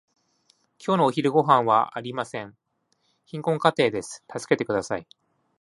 [0.83, 2.57] 今日のお昼ごはんはありません。
[3.27, 4.23] 貧困家庭です。
[4.35, 5.05] 助けてください。